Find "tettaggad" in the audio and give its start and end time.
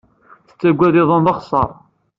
0.47-0.95